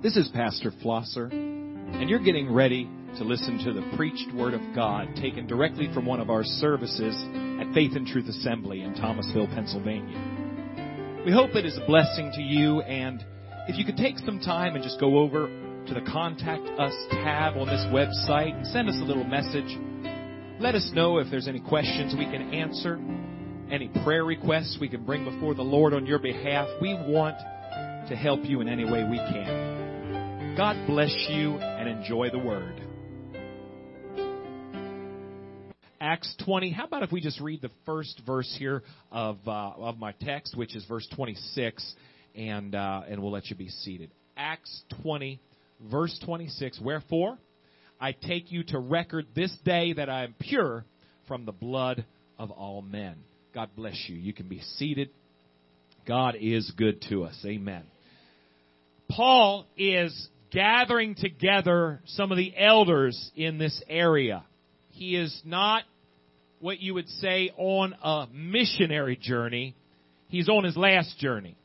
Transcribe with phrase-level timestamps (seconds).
[0.00, 4.60] This is Pastor Flosser, and you're getting ready to listen to the preached Word of
[4.72, 7.16] God taken directly from one of our services
[7.60, 10.16] at Faith and Truth Assembly in Thomasville, Pennsylvania.
[11.26, 13.24] We hope it is a blessing to you, and
[13.66, 17.56] if you could take some time and just go over to the Contact Us tab
[17.56, 19.76] on this website and send us a little message.
[20.60, 23.00] Let us know if there's any questions we can answer,
[23.68, 26.68] any prayer requests we can bring before the Lord on your behalf.
[26.80, 27.36] We want
[28.08, 29.77] to help you in any way we can.
[30.58, 32.82] God bless you and enjoy the Word.
[36.00, 36.72] Acts 20.
[36.72, 38.82] How about if we just read the first verse here
[39.12, 41.94] of uh, of my text, which is verse 26,
[42.34, 44.10] and uh, and we'll let you be seated.
[44.36, 45.40] Acts 20,
[45.92, 46.80] verse 26.
[46.82, 47.38] Wherefore,
[48.00, 50.84] I take you to record this day that I am pure
[51.28, 52.04] from the blood
[52.36, 53.14] of all men.
[53.54, 54.16] God bless you.
[54.16, 55.10] You can be seated.
[56.04, 57.40] God is good to us.
[57.46, 57.84] Amen.
[59.08, 64.44] Paul is gathering together some of the elders in this area.
[64.90, 65.82] He is not
[66.60, 69.74] what you would say on a missionary journey.
[70.28, 71.56] He's on his last journey.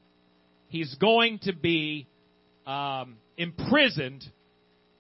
[0.67, 2.08] He's going to be
[2.66, 4.23] um, imprisoned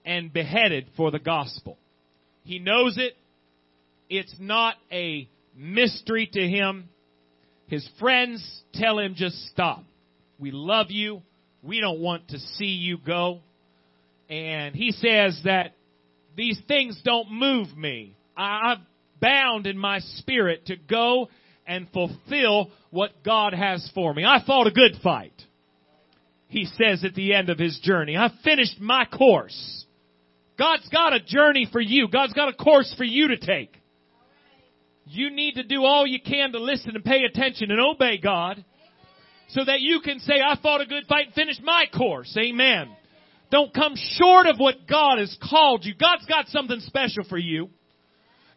[0.05, 1.77] and beheaded for the gospel.
[2.43, 3.15] He knows it.
[4.09, 6.89] It's not a mystery to him.
[7.67, 9.83] His friends tell him just stop.
[10.39, 11.21] We love you.
[11.61, 13.39] We don't want to see you go.
[14.29, 15.73] And he says that
[16.35, 18.15] these things don't move me.
[18.35, 18.85] I'm
[19.19, 21.29] bound in my spirit to go
[21.65, 24.25] and fulfill what God has for me.
[24.25, 25.33] I fought a good fight.
[26.47, 29.85] He says at the end of his journey, I finished my course.
[30.57, 32.07] God's got a journey for you.
[32.07, 33.75] God's got a course for you to take.
[35.05, 38.63] You need to do all you can to listen and pay attention and obey God
[39.49, 42.35] so that you can say, I fought a good fight and finished my course.
[42.37, 42.89] Amen.
[43.53, 45.93] Don't come short of what God has called you.
[45.93, 47.69] God's got something special for you.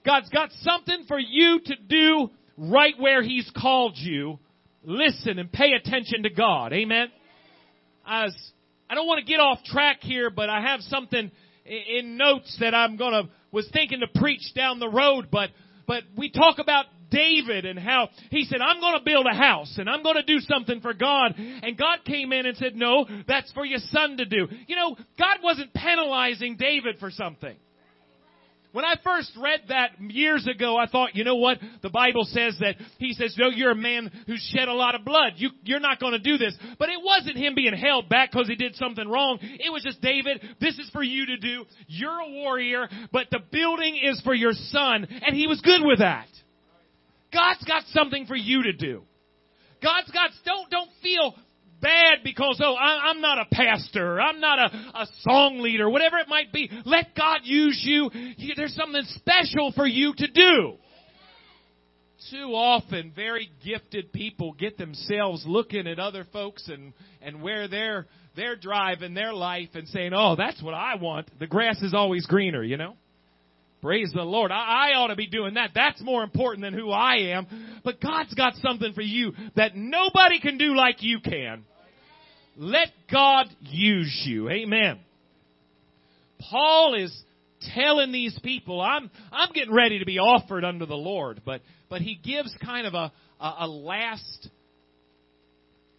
[0.06, 4.38] God's got something for you to do right where He's called you.
[4.82, 6.72] Listen and pay attention to God.
[6.72, 7.08] Amen.
[8.06, 8.34] As
[8.88, 11.30] I don't want to get off track here, but I have something
[11.66, 15.50] in notes that I'm gonna was thinking to preach down the road, but
[15.86, 19.76] but we talk about David and how he said, I'm going to build a house
[19.78, 21.34] and I'm going to do something for God.
[21.36, 24.48] And God came in and said, no, that's for your son to do.
[24.66, 27.56] You know, God wasn't penalizing David for something.
[28.72, 31.56] When I first read that years ago, I thought, you know what?
[31.80, 35.02] The Bible says that he says, no, you're a man who shed a lot of
[35.02, 35.32] blood.
[35.36, 36.54] You, you're not going to do this.
[36.78, 39.38] But it wasn't him being held back because he did something wrong.
[39.40, 41.64] It was just, David, this is for you to do.
[41.86, 45.06] You're a warrior, but the building is for your son.
[45.26, 46.26] And he was good with that.
[47.32, 49.02] God's got something for you to do.
[49.82, 51.34] God's got, don't, don't feel
[51.80, 56.18] bad because, oh, I, am not a pastor, I'm not a, a song leader, whatever
[56.18, 56.70] it might be.
[56.84, 58.10] Let God use you.
[58.56, 60.74] There's something special for you to do.
[62.30, 68.06] Too often, very gifted people get themselves looking at other folks and, and where they're,
[68.34, 71.28] they're driving their life and saying, oh, that's what I want.
[71.38, 72.96] The grass is always greener, you know?
[73.82, 74.50] Praise the Lord.
[74.50, 75.70] I, I, ought to be doing that.
[75.74, 77.46] That's more important than who I am.
[77.84, 81.64] But God's got something for you that nobody can do like you can.
[82.56, 84.48] Let God use you.
[84.48, 84.98] Amen.
[86.50, 87.14] Paul is
[87.74, 92.00] telling these people, I'm, I'm getting ready to be offered unto the Lord, but, but
[92.00, 94.48] he gives kind of a, a, a last,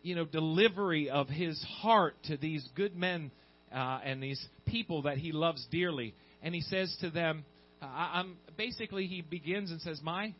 [0.01, 3.31] you know, delivery of his heart to these good men
[3.73, 6.15] uh, and these people that he loves dearly.
[6.41, 7.45] And he says to them,
[7.81, 10.33] I, am basically he begins and says, my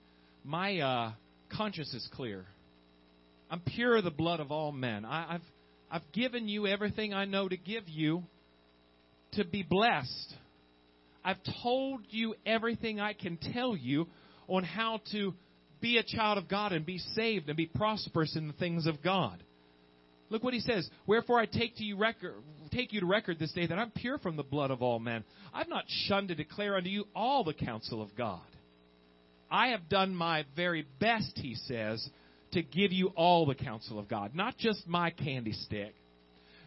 [0.44, 1.12] my uh,
[1.56, 2.46] conscience is clear.
[3.50, 5.06] I'm pure of the blood of all men.
[5.06, 5.42] I, I've
[5.90, 8.24] I've given you everything I know to give you
[9.34, 10.36] to be blessed.
[11.24, 14.08] I've told you everything I can tell you
[14.48, 15.34] on how to
[15.82, 19.02] be a child of God and be saved and be prosperous in the things of
[19.04, 19.44] God.
[20.30, 20.90] Look what he says.
[21.06, 22.34] Wherefore I take to you record,
[22.72, 25.24] take you to record this day that I'm pure from the blood of all men.
[25.54, 28.42] I've not shunned to declare unto you all the counsel of God.
[29.50, 32.08] I have done my very best, he says,
[32.52, 35.96] to give you all the counsel of God, not just my candy stick,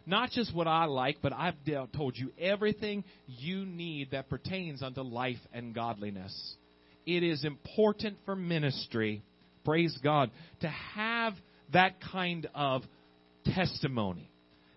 [0.06, 1.54] not just what I like, but I've
[1.94, 6.56] told you everything you need that pertains unto life and godliness.
[7.06, 9.22] It is important for ministry,
[9.64, 10.30] praise God,
[10.62, 11.34] to have
[11.72, 12.82] that kind of
[13.44, 14.30] testimony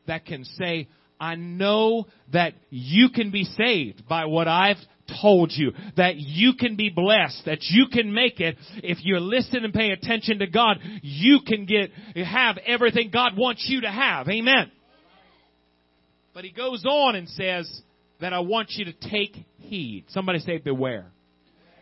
[0.07, 0.87] that can say,
[1.19, 4.77] I know that you can be saved by what I've
[5.21, 5.71] told you.
[5.95, 7.43] That you can be blessed.
[7.45, 8.57] That you can make it.
[8.77, 11.91] If you listen and pay attention to God, you can get,
[12.25, 14.27] have everything God wants you to have.
[14.27, 14.71] Amen.
[16.33, 17.81] But he goes on and says
[18.19, 20.05] that I want you to take heed.
[20.09, 21.11] Somebody say beware.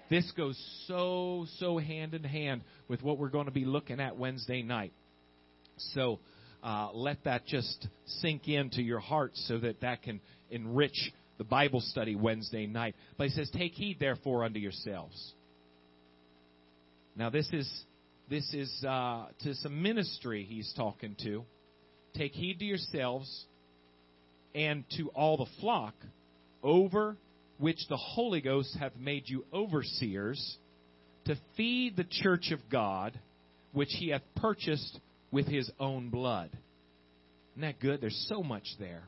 [0.10, 4.18] This goes so, so hand in hand with what we're going to be looking at
[4.18, 4.92] Wednesday night.
[5.94, 6.20] So
[6.64, 11.82] uh, let that just sink into your heart so that that can enrich the Bible
[11.82, 12.96] study Wednesday night.
[13.18, 15.34] But he says, Take heed therefore unto yourselves.
[17.16, 17.70] Now this is
[18.30, 21.44] this is uh, to some ministry he's talking to.
[22.16, 23.46] Take heed to yourselves
[24.54, 25.96] and to all the flock
[26.64, 27.18] over
[27.58, 30.58] which the Holy Ghost hath made you overseers
[31.26, 33.20] to feed the church of God,
[33.72, 35.00] which he hath purchased
[35.32, 36.50] with his own blood.
[37.54, 38.02] Isn't that good?
[38.02, 39.04] There's so much there.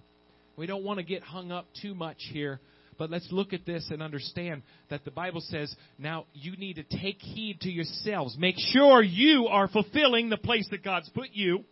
[0.56, 2.60] We don't want to get hung up too much here,
[2.98, 6.84] but let's look at this and understand that the Bible says now you need to
[6.84, 8.38] take heed to yourselves.
[8.38, 11.64] Make sure you are fulfilling the place that God's put you.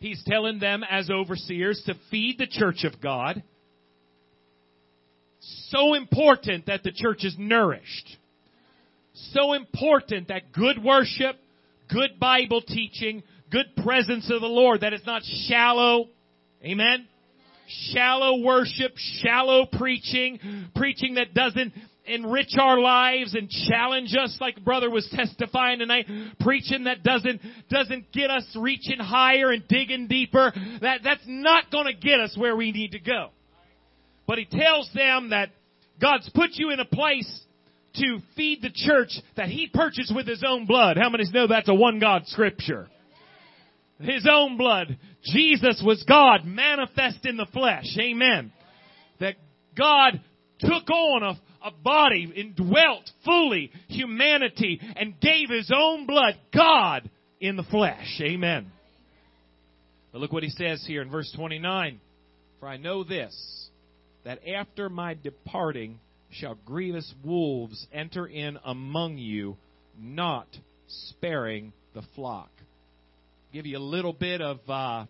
[0.00, 3.42] He's telling them as overseers to feed the church of God
[5.70, 8.16] so important that the church is nourished.
[9.32, 11.36] So important that good worship,
[11.88, 16.06] good Bible teaching, good presence of the Lord, that it's not shallow.
[16.64, 17.06] Amen?
[17.92, 20.38] Shallow worship, shallow preaching,
[20.74, 21.72] preaching that doesn't
[22.08, 26.06] enrich our lives and challenge us like brother was testifying tonight
[26.40, 27.38] preaching that doesn't
[27.68, 30.50] doesn't get us reaching higher and digging deeper
[30.80, 33.28] that that's not going to get us where we need to go
[34.26, 35.50] but he tells them that
[36.00, 37.42] God's put you in a place
[37.96, 40.96] to feed the church that he purchased with his own blood.
[40.96, 42.88] How many know that's a one God scripture?
[44.00, 44.98] His own blood.
[45.24, 47.86] Jesus was God manifest in the flesh.
[47.98, 48.52] Amen.
[49.20, 49.34] That
[49.76, 50.20] God
[50.60, 57.10] took on a, a body, indwelt fully humanity, and gave his own blood, God
[57.40, 58.20] in the flesh.
[58.20, 58.70] Amen.
[60.12, 62.00] But look what he says here in verse 29.
[62.60, 63.68] For I know this,
[64.24, 65.98] that after my departing
[66.30, 69.56] shall grievous wolves enter in among you,
[69.98, 70.46] not
[70.86, 72.50] sparing the flock.
[73.52, 75.06] Give you a little bit of uh,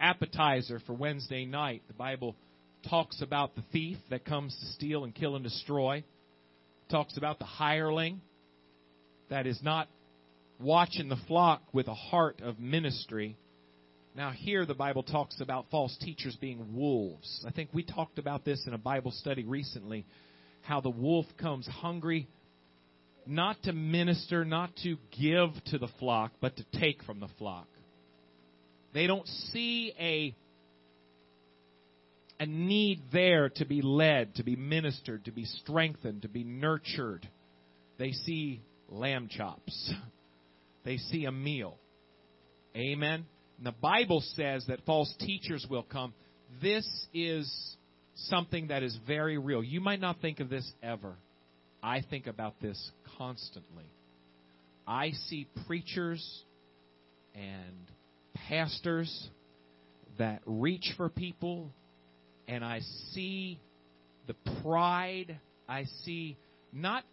[0.00, 1.82] appetizer for Wednesday night.
[1.88, 2.36] The Bible
[2.88, 6.04] talks about the thief that comes to steal and kill and destroy.
[6.90, 8.20] Talks about the hireling
[9.30, 9.88] that is not
[10.60, 13.36] watching the flock with a heart of ministry.
[14.14, 17.44] Now, here the Bible talks about false teachers being wolves.
[17.46, 20.04] I think we talked about this in a Bible study recently
[20.62, 22.28] how the wolf comes hungry
[23.26, 27.66] not to minister, not to give to the flock, but to take from the flock.
[28.92, 30.34] They don't see a
[32.40, 37.28] a need there to be led, to be ministered, to be strengthened, to be nurtured.
[37.98, 39.92] They see lamb chops.
[40.84, 41.78] They see a meal.
[42.74, 43.24] Amen.
[43.62, 46.14] And the Bible says that false teachers will come.
[46.60, 47.76] This is
[48.16, 49.62] something that is very real.
[49.62, 51.14] You might not think of this ever.
[51.80, 53.84] I think about this constantly.
[54.84, 56.42] I see preachers
[57.36, 57.88] and
[58.48, 59.28] pastors
[60.18, 61.70] that reach for people,
[62.48, 62.80] and I
[63.12, 63.60] see
[64.26, 65.38] the pride.
[65.68, 66.36] I see
[66.72, 67.04] not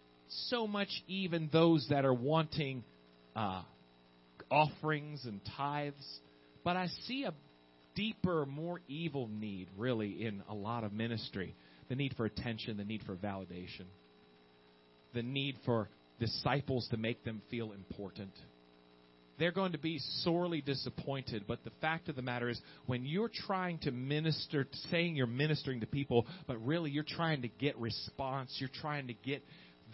[0.48, 2.84] so much even those that are wanting
[3.36, 3.62] uh,
[4.50, 6.20] offerings and tithes,
[6.64, 7.34] but I see a
[7.96, 11.56] deeper, more evil need, really, in a lot of ministry
[11.90, 13.86] the need for attention, the need for validation,
[15.14, 15.90] the need for
[16.20, 18.32] disciples to make them feel important.
[19.40, 23.32] They're going to be sorely disappointed, but the fact of the matter is, when you're
[23.34, 28.56] trying to minister, saying you're ministering to people, but really you're trying to get response,
[28.60, 29.42] you're trying to get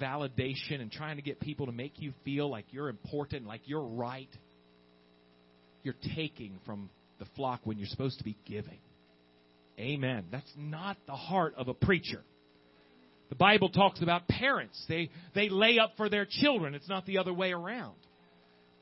[0.02, 3.86] validation and trying to get people to make you feel like you're important, like you're
[3.86, 4.30] right,
[5.86, 6.90] you're taking from
[7.20, 8.80] the flock when you're supposed to be giving.
[9.80, 10.26] Amen.
[10.32, 12.22] That's not the heart of a preacher.
[13.30, 14.84] The Bible talks about parents.
[14.88, 16.76] They, they lay up for their children.
[16.76, 17.96] It's not the other way around.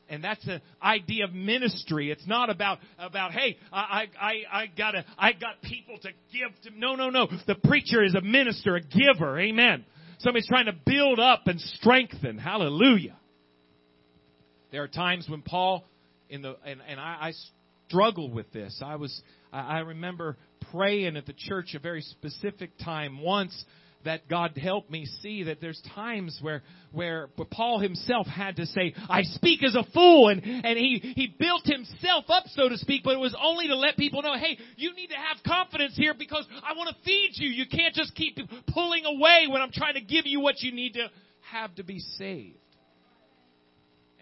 [0.09, 2.11] And that's an idea of ministry.
[2.11, 6.77] It's not about, about, hey, I, I, I gotta, I got people to give to,
[6.77, 7.27] no, no, no.
[7.47, 9.39] The preacher is a minister, a giver.
[9.39, 9.85] Amen.
[10.19, 12.37] Somebody's trying to build up and strengthen.
[12.37, 13.15] Hallelujah.
[14.71, 15.85] There are times when Paul
[16.29, 17.33] in the and, and I, I
[17.87, 18.81] struggled with this.
[18.83, 20.37] I was I, remember
[20.71, 23.65] praying at the church a very specific time once
[24.03, 28.93] that God helped me see that there's times where where Paul himself had to say,
[29.09, 33.03] I speak as a fool and, and he, he built himself up, so to speak,
[33.03, 36.13] but it was only to let people know, hey, you need to have confidence here
[36.17, 37.49] because I want to feed you.
[37.49, 38.37] You can't just keep
[38.73, 41.07] pulling away when I'm trying to give you what you need to
[41.51, 42.57] have to be saved.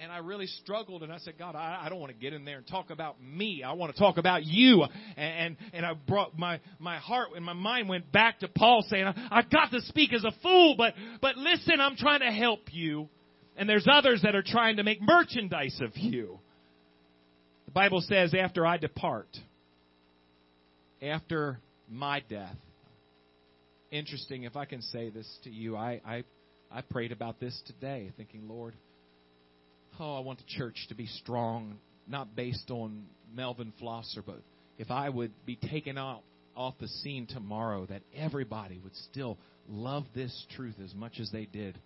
[0.02, 2.44] And I really struggled, and I said, God, I, I don't want to get in
[2.44, 3.62] there and talk about me.
[3.64, 4.84] I want to talk about you.
[5.16, 8.84] And, and, and I brought my, my heart and my mind went back to Paul
[8.90, 12.32] saying, I, I got to speak as a fool, but, but listen, I'm trying to
[12.32, 13.10] help you.
[13.56, 16.40] And there's others that are trying to make merchandise of you.
[17.66, 19.30] The Bible says, after I depart,
[21.00, 22.56] after my death,
[23.92, 26.24] interesting, if I can say this to you, I, I,
[26.72, 28.74] I prayed about this today, thinking, Lord,
[30.02, 31.78] oh, I want the church to be strong,
[32.08, 34.42] not based on Melvin Flosser, but
[34.78, 36.24] if I would be taken out
[36.56, 39.38] off the scene tomorrow, that everybody would still
[39.70, 41.78] love this truth as much as they did,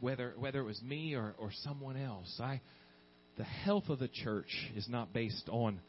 [0.00, 2.38] whether whether it was me or, or someone else.
[2.42, 2.60] I
[3.38, 5.80] the health of the church is not based on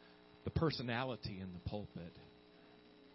[0.44, 2.14] the personality in the pulpit.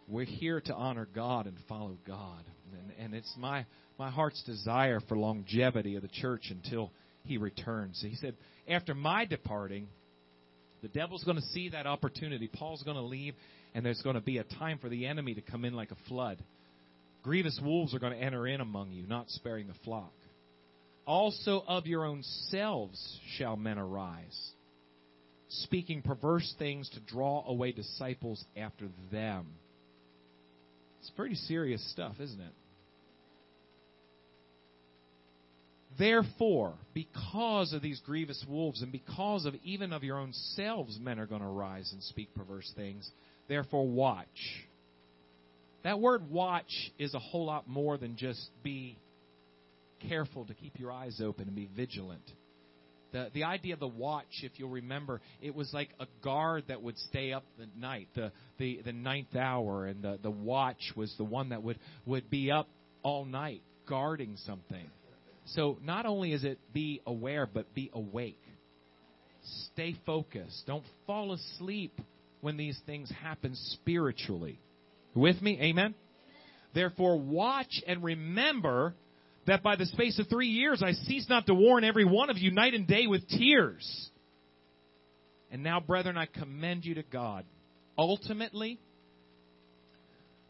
[0.07, 2.43] We're here to honor God and follow God.
[2.73, 3.65] And, and it's my,
[3.97, 6.91] my heart's desire for longevity of the church until
[7.25, 8.03] He returns.
[8.07, 8.35] He said,
[8.67, 9.87] after my departing,
[10.81, 12.47] the devil's going to see that opportunity.
[12.47, 13.35] Paul's going to leave,
[13.73, 16.09] and there's going to be a time for the enemy to come in like a
[16.09, 16.37] flood.
[17.23, 20.11] Grievous wolves are going to enter in among you, not sparing the flock.
[21.05, 24.51] Also of your own selves shall men arise,
[25.49, 29.47] speaking perverse things to draw away disciples after them.
[30.99, 32.53] It's pretty serious stuff, isn't it?
[35.99, 41.19] Therefore, because of these grievous wolves, and because of even of your own selves, men
[41.19, 43.09] are going to rise and speak perverse things.
[43.47, 44.27] Therefore, watch.
[45.83, 48.97] That word watch is a whole lot more than just be
[50.07, 52.23] careful to keep your eyes open and be vigilant.
[53.11, 56.81] The, the idea of the watch, if you'll remember, it was like a guard that
[56.81, 61.13] would stay up the night, the, the, the ninth hour, and the, the watch was
[61.17, 62.69] the one that would, would be up
[63.03, 64.89] all night guarding something.
[65.55, 68.41] So not only is it be aware, but be awake.
[69.73, 70.63] Stay focused.
[70.67, 71.99] Don't fall asleep
[72.41, 74.59] when these things happen spiritually.
[75.13, 75.59] With me?
[75.61, 75.93] Amen?
[76.73, 78.95] Therefore, watch and remember
[79.47, 82.37] that by the space of three years I cease not to warn every one of
[82.37, 84.09] you night and day with tears.
[85.51, 87.45] And now, brethren, I commend you to God.
[87.97, 88.79] Ultimately,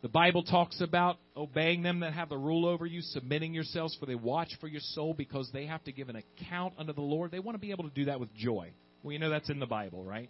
[0.02, 4.06] the Bible talks about obeying them that have the rule over you, submitting yourselves, for
[4.06, 7.32] they watch for your soul because they have to give an account unto the Lord.
[7.32, 8.72] They want to be able to do that with joy.
[9.04, 10.30] Well, you know that's in the Bible, right?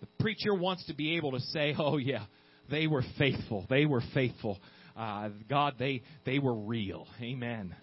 [0.00, 2.24] The preacher wants to be able to say, oh, yeah,
[2.70, 3.66] they were faithful.
[3.68, 4.58] They were faithful
[4.98, 7.06] uh, God, they, they were real.
[7.22, 7.74] Amen.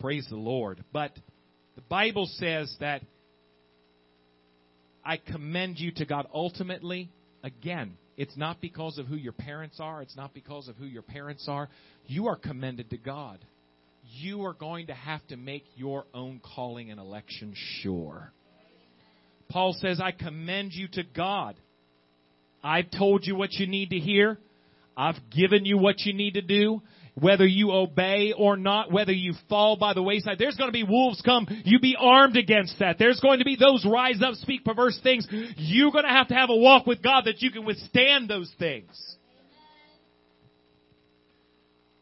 [0.00, 0.82] Praise the Lord.
[0.92, 1.12] But
[1.76, 3.02] the Bible says that
[5.04, 7.08] I commend you to God ultimately.
[7.44, 10.02] Again, it's not because of who your parents are.
[10.02, 11.68] It's not because of who your parents are.
[12.06, 13.38] You are commended to God.
[14.04, 18.32] You are going to have to make your own calling and election sure.
[19.48, 21.56] Paul says, I commend you to God.
[22.64, 24.38] I've told you what you need to hear.
[24.96, 26.82] I've given you what you need to do.
[27.14, 30.82] Whether you obey or not, whether you fall by the wayside, there's going to be
[30.82, 31.46] wolves come.
[31.64, 32.98] You be armed against that.
[32.98, 35.26] There's going to be those rise up, speak perverse things.
[35.56, 38.50] You're going to have to have a walk with God that you can withstand those
[38.58, 39.16] things.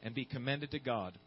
[0.02, 1.18] And be commended to God.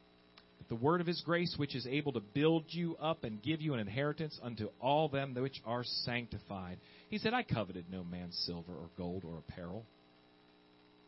[0.69, 3.73] The word of his grace, which is able to build you up and give you
[3.73, 6.77] an inheritance unto all them which are sanctified.
[7.09, 9.85] He said, I coveted no man's silver or gold or apparel.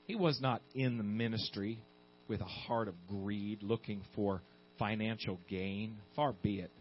[0.05, 1.79] He was not in the ministry
[2.27, 4.41] with a heart of greed, looking for
[4.77, 5.98] financial gain.
[6.15, 6.72] Far be it.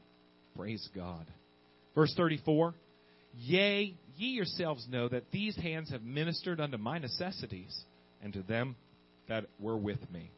[0.57, 1.27] Praise God.
[1.95, 2.75] Verse 34
[3.37, 7.77] Yea, ye yourselves know that these hands have ministered unto my necessities,
[8.23, 8.77] and to them
[9.29, 10.31] that were with me.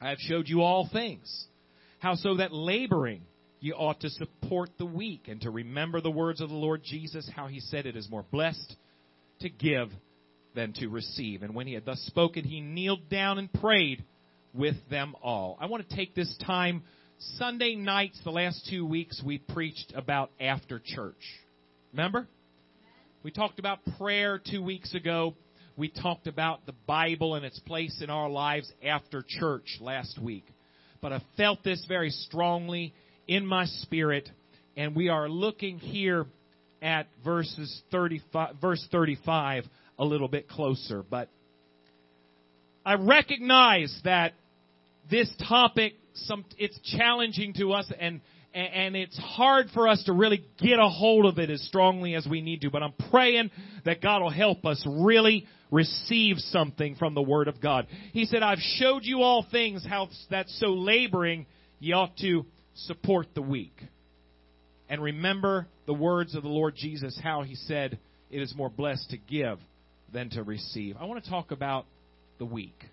[0.00, 1.46] I have showed you all things,
[1.98, 3.22] how so that laboring
[3.60, 7.30] ye ought to support the weak, and to remember the words of the Lord Jesus,
[7.34, 8.74] how he said it is more blessed
[9.40, 9.90] to give
[10.54, 11.42] than to receive.
[11.42, 14.04] And when he had thus spoken, he kneeled down and prayed
[14.54, 15.56] with them all.
[15.60, 16.82] I want to take this time.
[17.36, 21.22] Sunday nights, the last two weeks, we preached about after church.
[21.92, 22.26] Remember?
[23.22, 25.34] We talked about prayer two weeks ago.
[25.76, 30.44] We talked about the Bible and its place in our lives after church last week.
[31.00, 32.94] But I felt this very strongly
[33.28, 34.28] in my spirit,
[34.76, 36.26] and we are looking here
[36.82, 39.64] at verses 35, verse 35
[39.98, 41.04] a little bit closer.
[41.08, 41.28] But
[42.84, 44.32] I recognize that
[45.10, 48.20] this topic, some, it's challenging to us and,
[48.52, 52.26] and it's hard for us to really get a hold of it as strongly as
[52.26, 52.70] we need to.
[52.70, 53.50] But I'm praying
[53.84, 57.86] that God will help us really receive something from the Word of God.
[58.12, 61.46] He said, I've showed you all things how that so laboring
[61.78, 63.80] ye ought to support the weak.
[64.88, 67.98] and remember the words of the Lord Jesus, how he said,
[68.30, 69.58] It is more blessed to give
[70.12, 70.96] than to receive.
[71.00, 71.86] I want to talk about
[72.38, 72.84] the weak.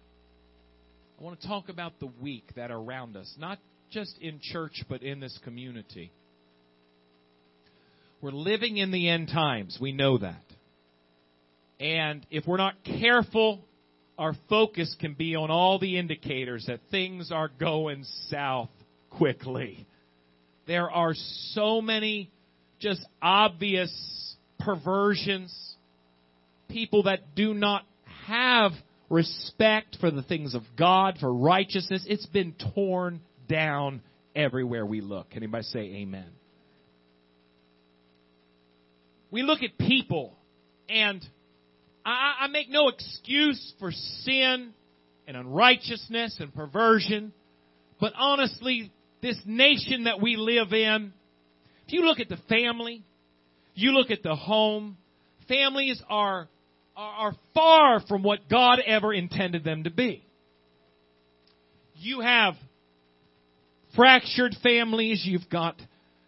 [1.20, 3.58] I want to talk about the weak that are around us, not
[3.90, 6.12] just in church, but in this community.
[8.22, 9.78] We're living in the end times.
[9.82, 10.44] We know that.
[11.80, 13.62] And if we're not careful,
[14.18, 18.70] our focus can be on all the indicators that things are going south
[19.10, 19.88] quickly.
[20.68, 22.30] There are so many
[22.80, 25.76] just obvious perversions,
[26.70, 27.86] people that do not
[28.26, 28.72] have
[29.10, 32.06] respect for the things of God, for righteousness.
[32.08, 34.02] It's been torn down
[34.36, 35.30] everywhere we look.
[35.30, 36.28] Can anybody say amen?
[39.32, 40.38] We look at people
[40.90, 41.24] and
[42.06, 44.74] I, I make no excuse for sin
[45.28, 47.34] and unrighteousness and perversion.
[48.00, 51.12] But honestly, this nation that we live in,
[51.86, 53.04] if you look at the family,
[53.76, 54.98] you look at the home,
[55.48, 56.48] families are,
[56.98, 60.26] are, far from what God ever intended them to be.
[61.96, 62.56] You have
[63.96, 65.76] fractured families, you've got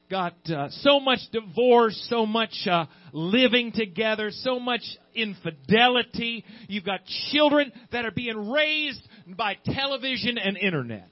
[0.09, 4.81] got uh, so much divorce, so much uh, living together, so much
[5.13, 6.43] infidelity.
[6.67, 11.11] You've got children that are being raised by television and internet.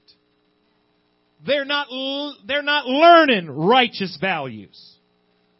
[1.46, 1.86] They're not,
[2.46, 4.97] they're not learning righteous values.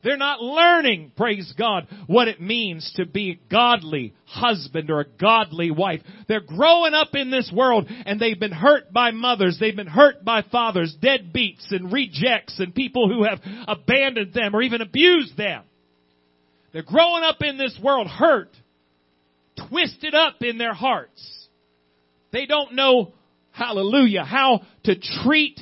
[0.05, 5.09] They're not learning, praise God, what it means to be a godly husband or a
[5.21, 6.01] godly wife.
[6.29, 10.25] They're growing up in this world and they've been hurt by mothers, they've been hurt
[10.25, 15.65] by fathers, deadbeats and rejects and people who have abandoned them or even abused them.
[16.73, 18.51] They're growing up in this world hurt,
[19.69, 21.49] twisted up in their hearts.
[22.33, 23.13] They don't know,
[23.51, 25.59] hallelujah, how to treat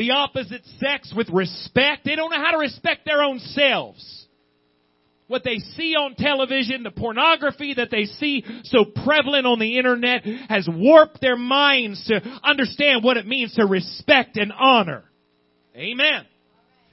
[0.00, 2.06] the opposite sex with respect.
[2.06, 4.26] They don't know how to respect their own selves.
[5.26, 10.24] What they see on television, the pornography that they see so prevalent on the internet
[10.48, 15.04] has warped their minds to understand what it means to respect and honor.
[15.76, 16.24] Amen.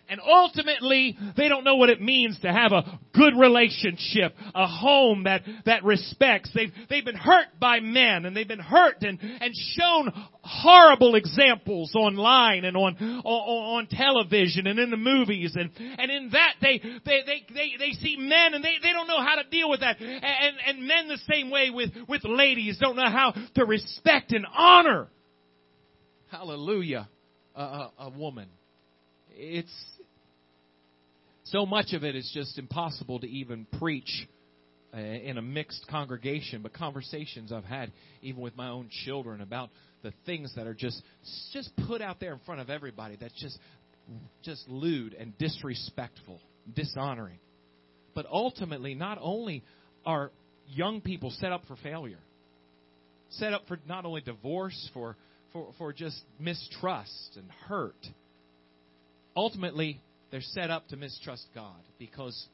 [0.10, 5.24] And ultimately, they don't know what it means to have a good relationship, a home
[5.26, 6.50] that, that respects.
[6.56, 11.94] They've, they've been hurt by men and they've been hurt and, and shown horrible examples
[11.94, 15.56] online and on, on, on television and in the movies.
[15.56, 19.08] And, and in that, they, they, they, they, they see men and they, they don't
[19.08, 20.00] know how to deal with that.
[20.00, 24.46] And, and men the same way with, with ladies don't know how to respect and
[24.58, 25.08] honor.
[26.30, 27.10] Hallelujah.
[27.58, 28.48] a, a woman.
[29.32, 29.74] It's,
[31.52, 34.28] so much of it is just impossible to even preach
[34.94, 39.70] uh, in a mixed congregation, but conversations I've had even with my own children about
[40.04, 41.02] the things that are just
[41.54, 43.58] just put out there in front of everybody that's just
[44.44, 46.40] just lewd and disrespectful,
[46.74, 47.40] dishonoring.
[48.16, 49.64] But ultimately, not only
[50.06, 50.32] are
[50.68, 52.20] young people set up for failure,
[53.32, 55.18] set up for not only divorce, for
[55.54, 58.08] for, for just mistrust and hurt.
[59.36, 62.48] Ultimately, they're set up to mistrust God because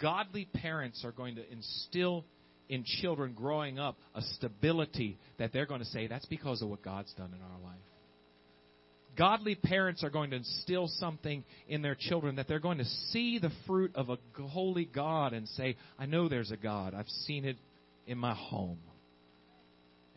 [0.00, 2.24] godly parents are going to instill
[2.68, 6.82] in children growing up a stability that they're going to say, that's because of what
[6.82, 7.80] God's done in our life.
[9.16, 13.40] Godly parents are going to instill something in their children that they're going to see
[13.40, 16.94] the fruit of a holy God and say, I know there's a God.
[16.94, 17.56] I've seen it
[18.06, 18.78] in my home.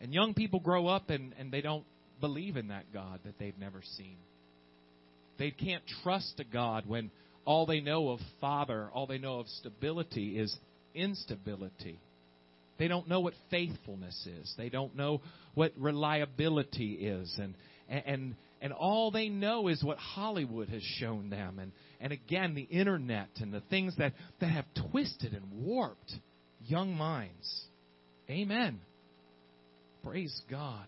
[0.00, 1.84] And young people grow up and, and they don't
[2.20, 4.16] believe in that God that they've never seen.
[5.38, 7.10] They can't trust a God when
[7.44, 10.54] all they know of Father, all they know of stability is
[10.94, 11.98] instability.
[12.78, 14.52] They don't know what faithfulness is.
[14.56, 15.20] They don't know
[15.54, 17.32] what reliability is.
[17.40, 17.54] And,
[17.88, 21.58] and, and all they know is what Hollywood has shown them.
[21.58, 26.12] And, and again, the internet and the things that, that have twisted and warped
[26.66, 27.64] young minds.
[28.30, 28.80] Amen.
[30.04, 30.86] Praise God.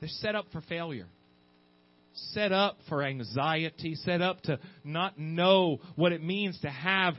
[0.00, 1.06] They're set up for failure
[2.32, 7.14] set up for anxiety, set up to not know what it means to have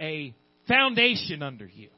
[0.00, 0.34] a
[0.66, 1.88] foundation under you.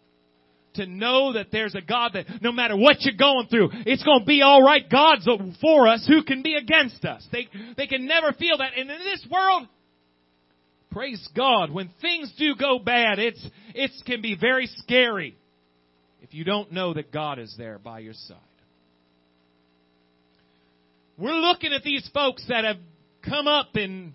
[0.75, 4.21] To know that there's a God that no matter what you're going through, it's to
[4.27, 4.89] be alright.
[4.91, 5.29] God's
[5.61, 6.07] for us.
[6.09, 7.27] Who can be against us?
[7.31, 8.73] They, they can never feel that.
[8.77, 9.69] And in this world,
[10.91, 15.37] praise God, when things do go bad, it's, it can be very scary
[16.23, 18.37] if you don't know that God is there by your side.
[21.23, 22.79] We're looking at these folks that have
[23.25, 24.15] come up and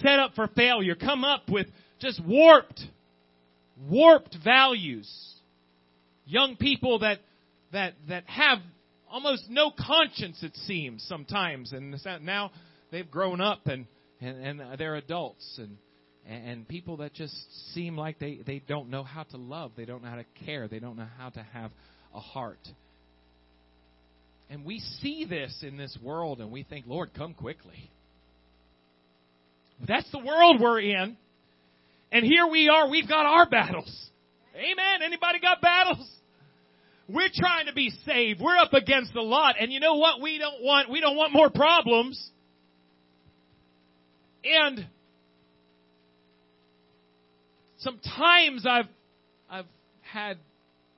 [0.00, 1.66] set up for failure, come up with
[1.98, 2.80] just warped,
[3.88, 5.10] warped values.
[6.26, 7.18] Young people that,
[7.72, 8.58] that, that have
[9.10, 11.72] almost no conscience, it seems, sometimes.
[11.72, 12.52] And now
[12.92, 13.86] they've grown up and,
[14.20, 15.78] and, and they're adults and
[16.28, 17.34] and people that just
[17.74, 20.68] seem like they they don't know how to love, they don't know how to care,
[20.68, 21.72] they don't know how to have
[22.14, 22.60] a heart.
[24.50, 27.88] And we see this in this world and we think, Lord, come quickly.
[29.86, 31.16] That's the world we're in.
[32.10, 34.10] And here we are, we've got our battles.
[34.56, 35.02] Amen.
[35.04, 36.10] Anybody got battles?
[37.08, 38.40] We're trying to be saved.
[38.40, 39.54] We're up against a lot.
[39.60, 40.20] And you know what?
[40.20, 42.20] We don't want, we don't want more problems.
[44.44, 44.86] And
[47.78, 48.88] sometimes I've,
[49.48, 49.66] I've
[50.00, 50.38] had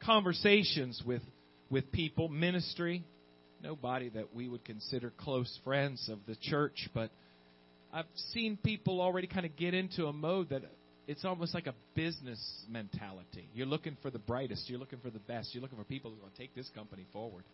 [0.04, 1.22] conversations with,
[1.70, 3.04] with people, ministry,
[3.62, 7.10] nobody that we would consider close friends of the church, but
[7.92, 10.62] I've seen people already kind of get into a mode that
[11.06, 13.48] it's almost like a business mentality.
[13.54, 16.16] You're looking for the brightest, you're looking for the best, you're looking for people who
[16.20, 17.44] will take this company forward.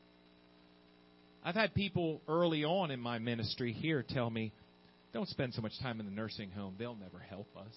[1.45, 4.53] I've had people early on in my ministry here tell me,
[5.13, 7.75] don't spend so much time in the nursing home, they'll never help us.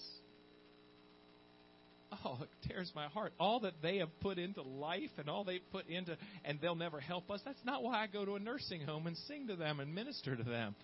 [2.26, 3.34] Oh, it tears my heart.
[3.40, 7.00] All that they have put into life and all they've put into, and they'll never
[7.00, 7.42] help us.
[7.46, 10.36] That's not why I go to a nursing home and sing to them and minister
[10.36, 10.76] to them.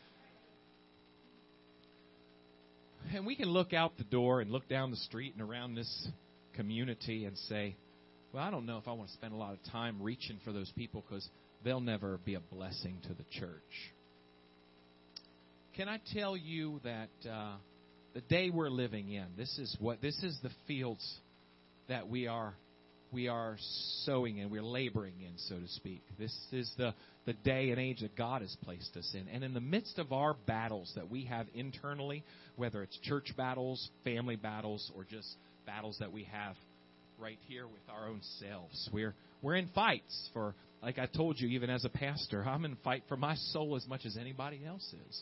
[3.13, 6.07] And we can look out the door and look down the street and around this
[6.55, 7.75] community and say,
[8.33, 10.51] well, I don't know if I want to spend a lot of time reaching for
[10.51, 11.27] those people because
[11.63, 13.93] they'll never be a blessing to the church.
[15.75, 17.55] Can I tell you that uh,
[18.13, 21.05] the day we're living in, this is what this is the fields
[21.87, 22.53] that we are
[23.11, 23.57] we are
[24.03, 26.01] sowing and we're laboring in, so to speak.
[26.19, 26.93] This is the,
[27.25, 29.27] the day and age that God has placed us in.
[29.29, 32.23] And in the midst of our battles that we have internally,
[32.55, 35.27] whether it's church battles, family battles, or just
[35.65, 36.55] battles that we have
[37.19, 41.47] right here with our own selves, we're, we're in fights for, like I told you,
[41.49, 44.93] even as a pastor, I'm in fight for my soul as much as anybody else
[45.09, 45.21] is.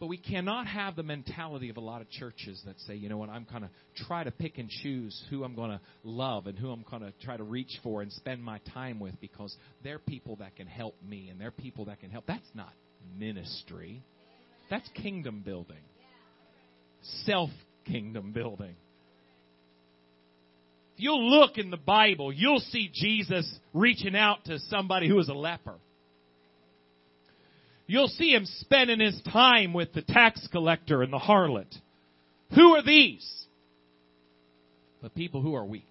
[0.00, 3.18] But we cannot have the mentality of a lot of churches that say, you know
[3.18, 3.70] what, I'm going to
[4.06, 7.12] try to pick and choose who I'm going to love and who I'm going to
[7.22, 10.94] try to reach for and spend my time with because they're people that can help
[11.06, 12.24] me and they're people that can help.
[12.26, 12.72] That's not
[13.18, 14.02] ministry.
[14.70, 15.76] That's kingdom building.
[17.26, 17.50] Self
[17.84, 18.76] kingdom building.
[20.94, 25.28] If you'll look in the Bible, you'll see Jesus reaching out to somebody who is
[25.28, 25.74] a leper.
[27.90, 31.74] You'll see him spending his time with the tax collector and the harlot.
[32.54, 33.28] Who are these?
[35.02, 35.90] The people who are weak.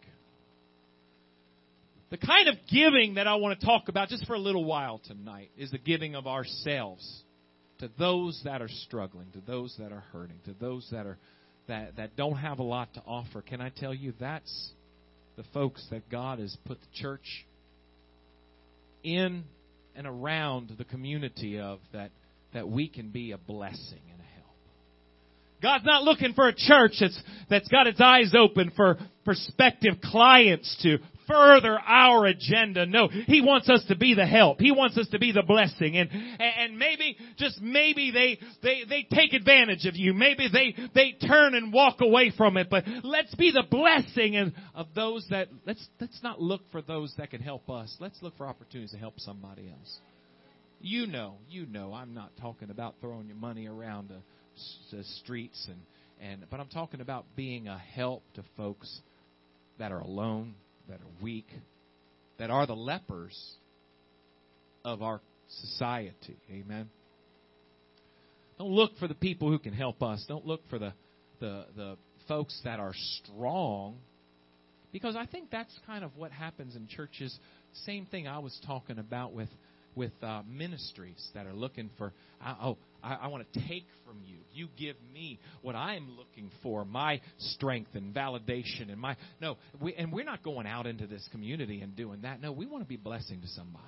[2.09, 5.01] The kind of giving that I want to talk about just for a little while
[5.09, 7.23] tonight is the giving of ourselves
[7.79, 11.17] to those that are struggling, to those that are hurting, to those that are
[11.67, 13.41] that, that don't have a lot to offer.
[13.41, 14.71] Can I tell you that's
[15.35, 17.45] the folks that God has put the church
[19.03, 19.43] in
[19.99, 22.11] and around the community of that,
[22.53, 24.55] that we can be a blessing and a help.
[25.61, 30.73] God's not looking for a church that's, that's got its eyes open for prospective clients
[30.83, 32.85] to further our agenda.
[32.85, 34.59] No, He wants us to be the help.
[34.59, 35.97] He wants us to be the blessing.
[35.97, 40.13] And, and maybe, just maybe they, they, they take advantage of you.
[40.13, 42.69] Maybe they, they turn and walk away from it.
[42.69, 47.13] But let's be the blessing and of those that, let's, let's not look for those
[47.17, 47.95] that can help us.
[47.99, 49.99] Let's look for opportunities to help somebody else.
[50.81, 55.67] You know, you know, I'm not talking about throwing your money around the, the streets
[55.69, 55.79] and,
[56.21, 58.99] and, but I'm talking about being a help to folks
[59.77, 60.53] that are alone,
[60.89, 61.47] that are weak,
[62.37, 63.37] that are the lepers
[64.83, 66.37] of our society.
[66.51, 66.89] Amen.
[68.57, 70.23] Don't look for the people who can help us.
[70.27, 70.93] Don't look for the,
[71.39, 71.97] the, the
[72.27, 73.97] folks that are strong.
[74.91, 77.37] Because I think that's kind of what happens in churches.
[77.85, 79.49] Same thing I was talking about with
[79.95, 82.13] with uh, ministries that are looking for,
[82.61, 84.37] oh, I, I want to take from you.
[84.53, 89.57] You give me what I'm looking for, my strength and validation and my no.
[89.79, 92.41] We, and we're not going out into this community and doing that.
[92.41, 93.85] No, we want to be blessing to somebody.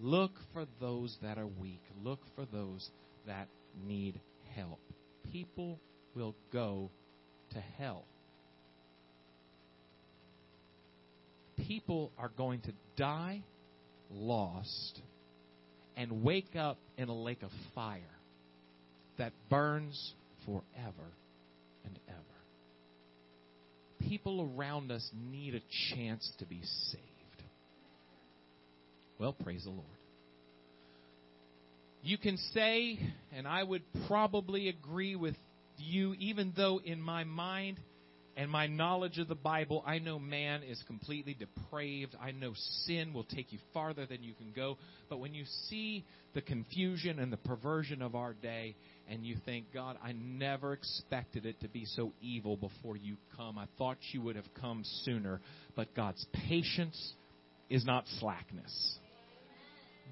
[0.00, 1.82] Look for those that are weak.
[2.02, 2.88] Look for those
[3.26, 3.48] that
[3.86, 4.20] need
[4.54, 4.80] help.
[5.32, 5.78] People
[6.14, 6.90] will go
[7.52, 8.04] to hell.
[11.56, 13.42] People are going to die
[14.14, 15.00] lost
[15.96, 18.00] and wake up in a lake of fire
[19.18, 20.12] that burns
[20.44, 21.10] forever
[21.84, 24.08] and ever.
[24.08, 25.60] People around us need a
[25.94, 27.02] chance to be saved.
[29.18, 29.84] Well, praise the Lord.
[32.02, 32.98] You can say,
[33.34, 35.36] and I would probably agree with
[35.78, 37.78] you, even though in my mind
[38.36, 42.16] and my knowledge of the Bible, I know man is completely depraved.
[42.20, 42.52] I know
[42.84, 44.76] sin will take you farther than you can go.
[45.08, 48.74] But when you see the confusion and the perversion of our day,
[49.08, 53.58] and you think, God, I never expected it to be so evil before you come.
[53.58, 55.40] I thought you would have come sooner.
[55.76, 57.12] But God's patience
[57.68, 58.98] is not slackness.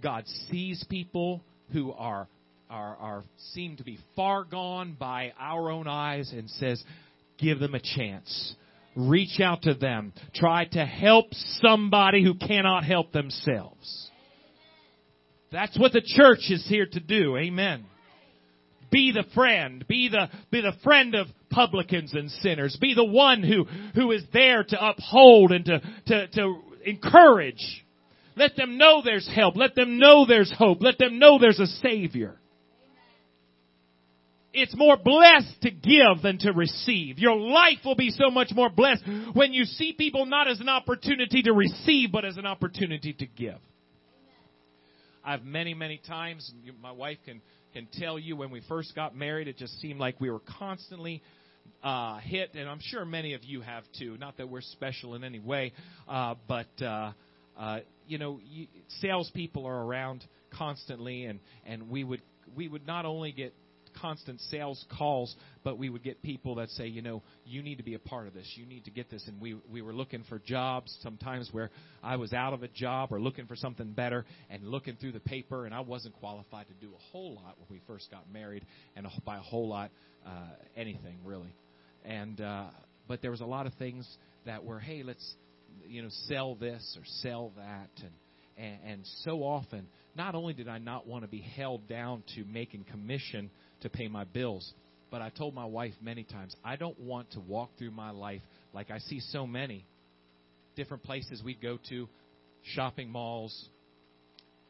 [0.03, 2.29] God sees people who are,
[2.69, 6.83] are, are seem to be far gone by our own eyes and says,
[7.43, 8.55] give them a chance.
[8.95, 10.13] Reach out to them.
[10.35, 11.27] Try to help
[11.61, 14.11] somebody who cannot help themselves.
[15.51, 17.37] That's what the church is here to do.
[17.37, 17.85] Amen.
[18.91, 19.85] Be the friend.
[19.89, 22.77] Be the, be the friend of publicans and sinners.
[22.81, 27.85] Be the one who, who is there to uphold and to, to, to encourage.
[28.37, 29.57] Let them know there's help.
[29.57, 30.79] Let them know there's hope.
[30.81, 32.37] Let them know there's a Savior.
[34.55, 37.19] It's more blessed to give than to receive.
[37.19, 40.69] Your life will be so much more blessed when you see people not as an
[40.69, 43.59] opportunity to receive, but as an opportunity to give.
[45.25, 47.41] I've many, many times, my wife can,
[47.73, 51.23] can tell you when we first got married, it just seemed like we were constantly
[51.83, 54.17] uh, hit, and I'm sure many of you have too.
[54.19, 55.73] Not that we're special in any way,
[56.09, 57.13] uh, but uh,
[57.59, 58.41] uh, you know,
[59.01, 60.25] salespeople are around
[60.57, 62.23] constantly, and and we would
[62.57, 63.55] we would not only get
[64.01, 67.83] constant sales calls, but we would get people that say, you know, you need to
[67.83, 68.51] be a part of this.
[68.57, 69.27] You need to get this.
[69.27, 71.71] And we we were looking for jobs sometimes where
[72.03, 75.21] I was out of a job or looking for something better and looking through the
[75.21, 78.65] paper, and I wasn't qualified to do a whole lot when we first got married,
[78.97, 79.91] and by a whole lot,
[80.27, 80.31] uh,
[80.77, 81.55] anything really.
[82.05, 82.67] And uh,
[83.09, 84.09] but there was a lot of things
[84.47, 85.35] that were, hey, let's
[85.87, 88.13] you know sell this or sell that and
[88.57, 92.45] and, and so often, not only did I not want to be held down to
[92.45, 93.51] making commission
[93.83, 94.73] to pay my bills.
[95.11, 98.41] But I told my wife many times, I don't want to walk through my life
[98.73, 99.85] like I see so many
[100.75, 102.09] different places we'd go to,
[102.63, 103.69] shopping malls,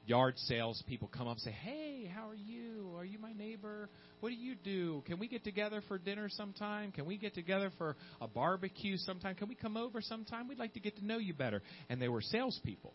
[0.07, 0.83] yard sales.
[0.89, 2.93] People come up and say, Hey, how are you?
[2.97, 3.89] Are you my neighbor?
[4.21, 5.03] What do you do?
[5.07, 6.93] Can we get together for dinner sometime?
[6.93, 9.35] Can we get together for a barbecue sometime?
[9.35, 10.49] Can we come over sometime?
[10.49, 11.63] We'd like to get to know you better.
[11.89, 12.93] And they were salespeople,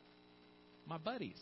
[0.87, 1.39] my buddies.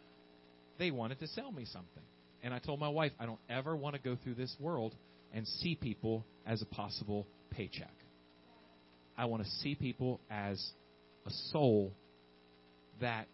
[0.78, 2.02] they wanted to sell me something.
[2.42, 4.94] And I told my wife, I don't ever want to go through this world
[5.32, 7.92] and see people as a possible paycheck.
[9.16, 10.64] I want to see people as
[11.26, 11.92] a soul
[13.00, 13.26] that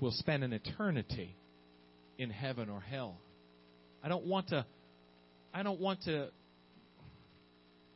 [0.00, 1.34] will spend an eternity
[2.18, 3.16] in heaven or hell.
[4.02, 4.66] I don't want to
[5.52, 6.28] I don't want to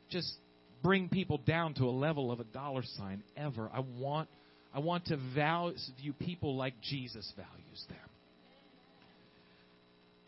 [0.09, 0.33] just
[0.81, 3.69] bring people down to a level of a dollar sign ever.
[3.73, 4.29] I want
[4.73, 8.08] I want to value view people like Jesus values them.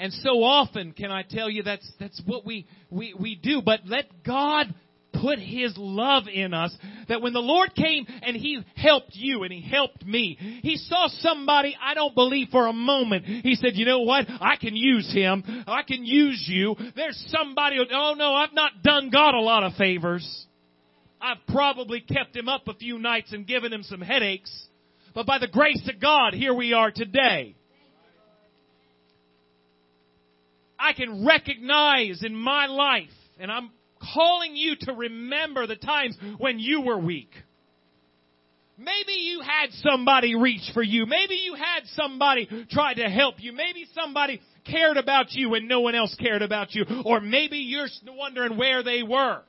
[0.02, 3.62] And so often can I tell you that's that's what we, we, we do.
[3.64, 4.74] But let God
[5.14, 6.76] put His love in us
[7.08, 11.08] that when the Lord came and He helped you and He helped me, He saw
[11.20, 13.26] somebody I don't believe for a moment.
[13.26, 14.26] He said, you know what?
[14.28, 15.44] I can use him.
[15.68, 16.76] I can use you.
[16.96, 20.48] There's somebody, oh no, I've not done God a lot of favors.
[21.22, 24.52] I've probably kept him up a few nights and given him some headaches.
[25.14, 27.56] But by the grace of God, here we are today.
[30.82, 33.70] I can recognize in my life, and I'm
[34.13, 37.32] calling you to remember the times when you were weak.
[38.78, 41.06] Maybe you had somebody reach for you.
[41.06, 43.54] Maybe you had somebody try to help you.
[43.54, 46.86] Maybe somebody cared about you when no one else cared about you.
[47.06, 49.41] Or maybe you're wondering where they were.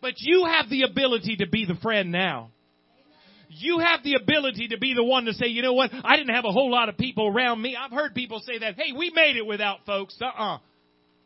[0.00, 2.50] But you have the ability to be the friend now
[3.58, 6.34] you have the ability to be the one to say, you know what, I didn't
[6.34, 7.76] have a whole lot of people around me.
[7.76, 10.16] I've heard people say that, hey, we made it without folks.
[10.20, 10.58] Uh-uh.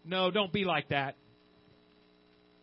[0.05, 1.17] No, don't be like that.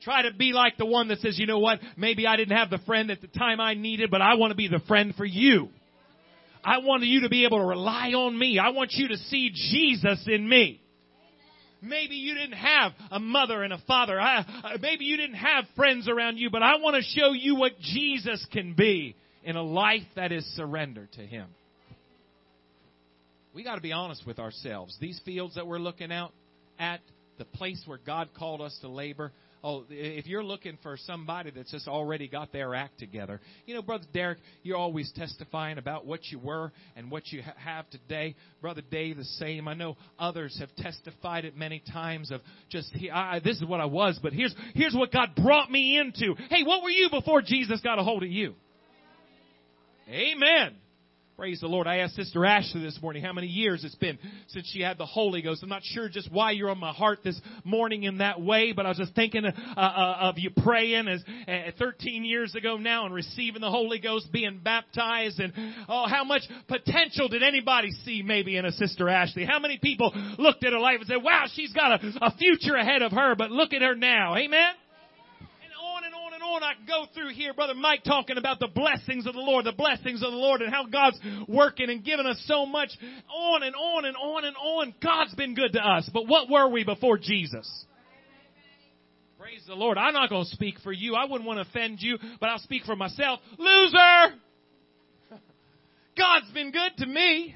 [0.02, 2.69] Try to be like the one that says, you know what, maybe I didn't have
[2.69, 5.26] the friend at the time I needed, but I want to be the friend for
[5.26, 5.69] you.
[6.63, 8.60] I want you to be able to rely on me.
[8.60, 10.82] I want you to see Jesus in me.
[11.82, 14.19] Maybe you didn't have a mother and a father.
[14.19, 17.56] I, uh, maybe you didn't have friends around you, but I want to show you
[17.56, 21.47] what Jesus can be in a life that is surrendered to Him.
[23.53, 24.97] We got to be honest with ourselves.
[24.99, 26.32] These fields that we're looking out
[26.79, 27.01] at,
[27.38, 29.32] the place where God called us to labor,
[29.63, 33.82] oh, if you're looking for somebody that's just already got their act together, you know,
[33.82, 38.36] Brother Derek, you're always testifying about what you were and what you have today.
[38.62, 39.67] Brother Dave, the same.
[39.67, 43.86] I know others have testified it many times of just, I, this is what I
[43.86, 46.36] was, but here's, here's what God brought me into.
[46.49, 48.56] Hey, what were you before Jesus got a hold of you?
[50.10, 50.76] Amen.
[51.36, 51.88] Praise the Lord.
[51.88, 55.06] I asked Sister Ashley this morning how many years it's been since she had the
[55.06, 55.63] Holy Ghost.
[55.63, 58.86] I'm not sure just why you're on my heart this morning in that way, but
[58.86, 63.06] I was just thinking uh, uh, of you praying as uh, 13 years ago now
[63.06, 65.54] and receiving the Holy Ghost, being baptized, and
[65.89, 69.44] oh, how much potential did anybody see maybe in a Sister Ashley?
[69.44, 72.76] How many people looked at her life and said, "Wow, she's got a, a future
[72.76, 74.36] ahead of her," but look at her now.
[74.36, 74.74] Amen
[76.56, 79.72] on I go through here, Brother Mike talking about the blessings of the Lord, the
[79.72, 82.89] blessings of the Lord and how God's working and giving us so much
[83.34, 84.94] on and on and on and on.
[85.02, 86.10] God's been good to us.
[86.13, 87.86] But what were we before Jesus?
[89.39, 89.98] Praise the Lord.
[89.98, 91.16] I'm not going to speak for you.
[91.16, 93.39] I wouldn't want to offend you, but I'll speak for myself.
[93.58, 94.36] Loser!
[96.18, 97.56] God's been good to me.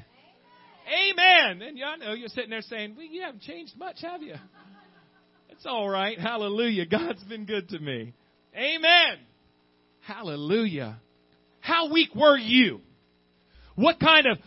[0.88, 1.62] Amen.
[1.62, 4.36] And I know you're sitting there saying, well, you haven't changed much, have you?
[5.50, 6.20] It's all right.
[6.20, 6.86] Hallelujah.
[6.86, 8.14] God's been good to me.
[8.58, 9.20] Amen.
[10.02, 11.00] Hallelujah.
[11.60, 12.82] How weak were you?
[13.76, 14.39] What kind of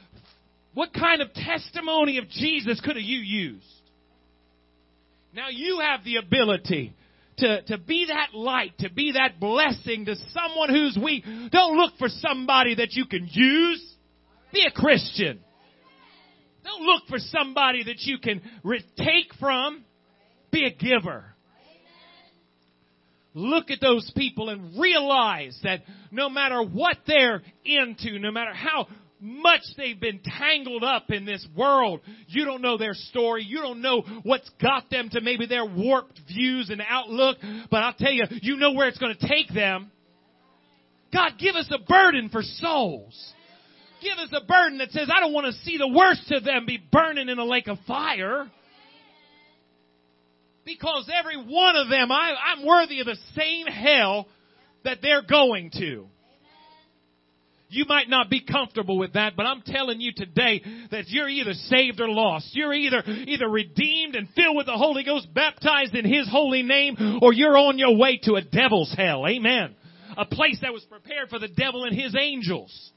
[0.74, 3.64] what kind of testimony of Jesus could have you used?
[5.32, 6.94] Now you have the ability
[7.38, 11.24] to, to be that light, to be that blessing to someone who's weak.
[11.52, 13.94] Don't look for somebody that you can use.
[14.52, 15.40] Be a Christian.
[16.64, 18.42] Don't look for somebody that you can
[18.96, 19.84] take from.
[20.50, 21.24] Be a giver
[23.34, 28.86] look at those people and realize that no matter what they're into, no matter how
[29.20, 33.44] much they've been tangled up in this world, you don't know their story.
[33.44, 37.36] You don't know what's got them to maybe their warped views and outlook.
[37.70, 39.90] But I'll tell you, you know where it's going to take them.
[41.12, 43.34] God, give us a burden for souls.
[44.00, 46.64] Give us a burden that says, I don't want to see the worst of them
[46.64, 48.50] be burning in a lake of fire.
[50.64, 54.28] Because every one of them, I, I'm worthy of the same hell
[54.84, 56.06] that they're going to.
[57.72, 61.52] You might not be comfortable with that, but I'm telling you today that you're either
[61.52, 62.50] saved or lost.
[62.52, 67.20] You're either, either redeemed and filled with the Holy Ghost, baptized in His holy name,
[67.22, 69.24] or you're on your way to a devil's hell.
[69.26, 69.76] Amen.
[70.16, 72.90] A place that was prepared for the devil and his angels.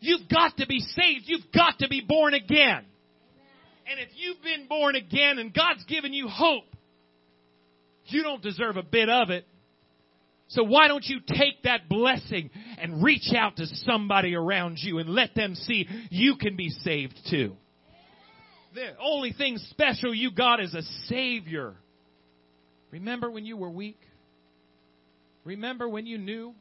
[0.00, 1.26] You've got to be saved.
[1.26, 2.84] You've got to be born again.
[3.86, 6.64] And if you've been born again and God's given you hope,
[8.12, 9.46] you don't deserve a bit of it.
[10.48, 15.08] So why don't you take that blessing and reach out to somebody around you and
[15.08, 17.56] let them see you can be saved too?
[18.74, 21.74] The only thing special you got is a Savior.
[22.90, 23.98] Remember when you were weak?
[25.44, 26.54] Remember when you knew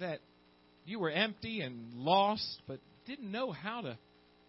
[0.00, 0.20] that
[0.84, 3.98] you were empty and lost, but didn't know how to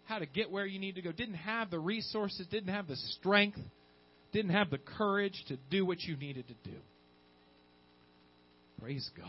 [0.05, 2.95] how to get where you need to go, didn't have the resources, didn't have the
[2.95, 3.59] strength
[4.33, 6.77] didn't have the courage to do what you needed to do.
[8.81, 9.27] Praise God.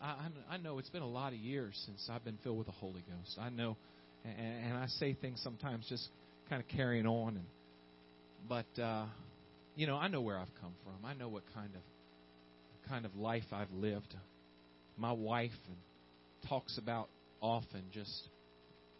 [0.00, 2.66] I, I, I know it's been a lot of years since I've been filled with
[2.66, 3.38] the Holy Ghost.
[3.40, 3.76] I know,
[4.24, 6.06] and, and I say things sometimes just
[6.48, 7.46] kind of carrying on, and
[8.48, 9.06] but uh,
[9.74, 11.04] you know I know where I've come from.
[11.04, 14.14] I know what kind of kind of life I've lived.
[14.96, 15.50] My wife
[16.48, 17.08] talks about
[17.40, 18.28] often just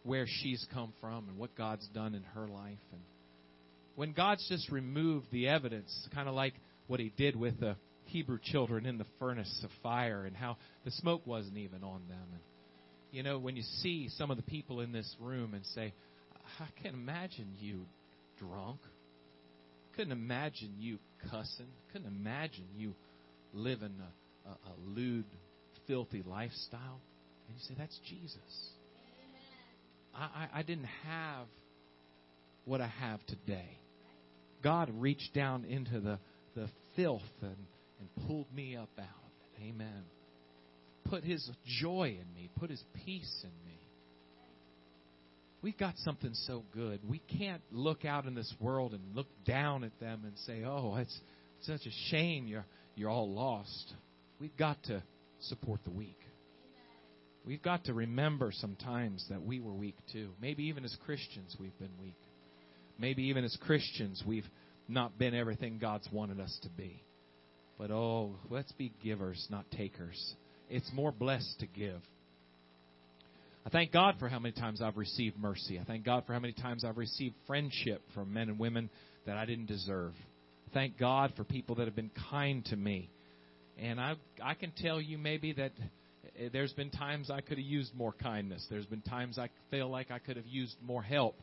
[0.03, 3.01] where she's come from and what God's done in her life and
[3.95, 6.53] when God's just removed the evidence, kind of like
[6.87, 7.75] what he did with the
[8.05, 12.27] Hebrew children in the furnace of fire and how the smoke wasn't even on them.
[12.31, 12.41] And,
[13.11, 15.93] you know, when you see some of the people in this room and say,
[16.59, 17.85] I can't imagine you
[18.39, 18.79] drunk.
[19.95, 20.97] Couldn't imagine you
[21.29, 21.67] cussing.
[21.91, 22.95] Couldn't imagine you
[23.53, 23.95] living
[24.45, 25.25] a, a, a lewd,
[25.87, 26.99] filthy lifestyle.
[27.47, 28.39] And you say, that's Jesus.
[30.15, 31.47] I, I, I didn't have
[32.65, 33.77] what I have today.
[34.63, 36.19] God reached down into the,
[36.55, 37.57] the filth and,
[37.99, 39.69] and pulled me up out of it.
[39.69, 40.03] Amen.
[41.09, 41.47] Put his
[41.81, 43.79] joy in me, put his peace in me.
[45.61, 46.99] We've got something so good.
[47.07, 50.95] We can't look out in this world and look down at them and say, "Oh,
[50.97, 51.17] it's
[51.61, 53.93] such a shame you're you're all lost."
[54.39, 55.01] We've got to
[55.39, 56.19] support the weak.
[57.45, 60.31] We've got to remember sometimes that we were weak too.
[60.41, 62.19] Maybe even as Christians we've been weak.
[62.97, 64.47] Maybe even as Christians, we've
[64.87, 67.03] not been everything God's wanted us to be.
[67.77, 70.35] But oh, let's be givers, not takers.
[70.69, 72.01] It's more blessed to give.
[73.65, 75.79] I thank God for how many times I've received mercy.
[75.79, 78.89] I thank God for how many times I've received friendship from men and women
[79.25, 80.13] that I didn't deserve.
[80.73, 83.09] Thank God for people that have been kind to me.
[83.77, 85.71] And I I can tell you maybe that
[86.37, 88.65] eh, there's been times I could have used more kindness.
[88.69, 91.35] There's been times I feel like I could have used more help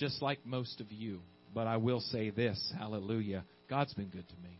[0.00, 1.20] just like most of you.
[1.54, 3.44] But I will say this hallelujah.
[3.68, 4.58] God's been good to me.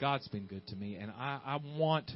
[0.00, 0.96] God's been good to me.
[0.96, 2.10] And I, I want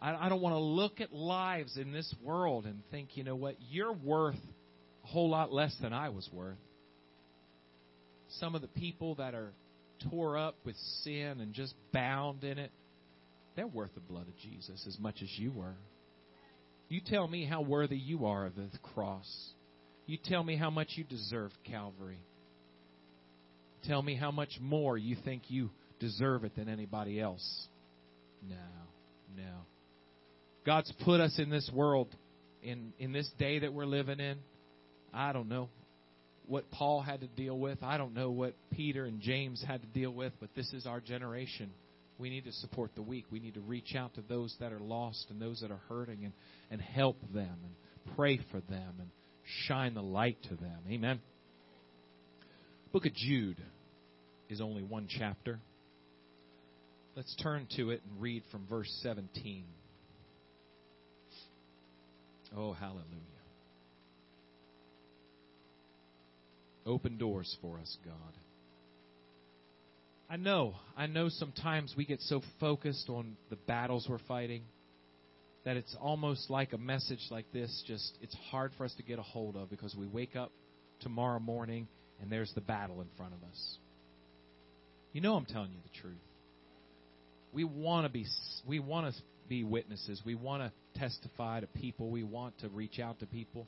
[0.00, 3.36] I, I don't want to look at lives in this world and think, you know
[3.36, 4.36] what, you're worth
[5.04, 6.58] a whole lot less than I was worth.
[8.38, 9.52] Some of the people that are
[10.10, 12.70] tore up with sin and just bound in it,
[13.56, 15.74] they're worth the blood of Jesus as much as you were.
[16.88, 19.26] You tell me how worthy you are of the cross.
[20.08, 22.18] You tell me how much you deserve Calvary.
[23.84, 25.68] Tell me how much more you think you
[26.00, 27.66] deserve it than anybody else.
[28.48, 28.56] No,
[29.36, 29.52] no.
[30.64, 32.08] God's put us in this world,
[32.62, 34.38] in, in this day that we're living in.
[35.12, 35.68] I don't know
[36.46, 37.82] what Paul had to deal with.
[37.82, 41.00] I don't know what Peter and James had to deal with, but this is our
[41.00, 41.70] generation.
[42.16, 43.26] We need to support the weak.
[43.30, 46.24] We need to reach out to those that are lost and those that are hurting
[46.24, 46.32] and,
[46.70, 49.10] and help them and pray for them and
[49.66, 50.78] shine the light to them.
[50.90, 51.20] Amen.
[52.92, 53.58] Book of Jude
[54.48, 55.60] is only one chapter.
[57.16, 59.64] Let's turn to it and read from verse 17.
[62.56, 63.04] Oh, hallelujah.
[66.86, 68.14] Open doors for us, God.
[70.30, 74.62] I know, I know sometimes we get so focused on the battles we're fighting
[75.68, 79.18] that it's almost like a message like this just it's hard for us to get
[79.18, 80.50] a hold of because we wake up
[81.02, 81.86] tomorrow morning
[82.22, 83.76] and there's the battle in front of us.
[85.12, 86.16] You know I'm telling you the truth.
[87.52, 88.24] We want to be
[88.66, 90.22] we want to be witnesses.
[90.24, 92.08] We want to testify to people.
[92.08, 93.66] We want to reach out to people.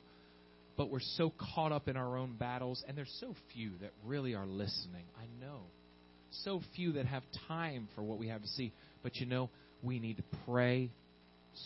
[0.77, 4.33] But we're so caught up in our own battles and there's so few that really
[4.33, 5.03] are listening.
[5.19, 5.59] I know.
[6.45, 8.73] So few that have time for what we have to see.
[9.03, 9.51] But you know,
[9.83, 10.89] we need to pray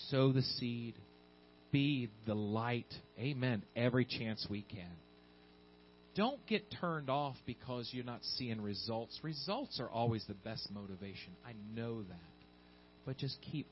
[0.09, 0.95] sow the seed,
[1.71, 2.93] be the light.
[3.19, 3.63] Amen.
[3.75, 4.91] Every chance we can.
[6.15, 9.19] Don't get turned off because you're not seeing results.
[9.21, 11.33] Results are always the best motivation.
[11.45, 12.17] I know that.
[13.05, 13.67] But just keep.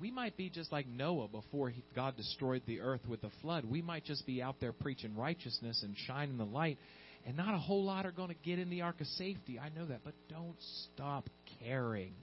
[0.00, 3.64] We might be just like Noah before he, God destroyed the earth with the flood.
[3.64, 6.78] We might just be out there preaching righteousness and shining the light,
[7.26, 9.58] and not a whole lot are going to get in the ark of safety.
[9.58, 10.00] I know that.
[10.04, 11.28] But don't stop
[11.60, 12.14] caring.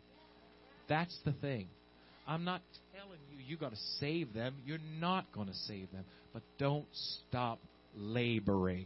[0.88, 1.67] That's the thing.
[2.30, 2.61] I'm not
[2.95, 4.53] telling you you got to save them.
[4.63, 6.05] You're not going to save them.
[6.32, 6.86] But don't
[7.27, 7.59] stop
[7.95, 8.86] laboring.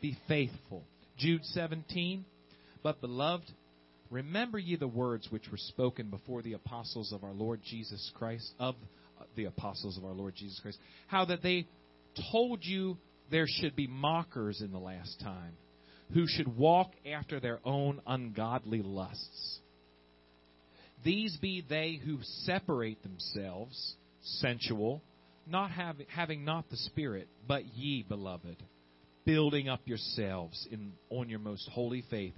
[0.00, 0.82] Be faithful.
[1.18, 2.24] Jude 17.
[2.82, 3.44] But beloved,
[4.10, 8.50] remember ye the words which were spoken before the apostles of our Lord Jesus Christ,
[8.58, 8.74] of
[9.20, 11.66] uh, the apostles of our Lord Jesus Christ, how that they
[12.32, 12.96] told you
[13.30, 15.52] there should be mockers in the last time,
[16.14, 19.60] who should walk after their own ungodly lusts
[21.04, 25.02] these be they who separate themselves, sensual,
[25.46, 28.56] not have, having not the Spirit, but ye, beloved,
[29.24, 32.34] building up yourselves in, on your most holy faith,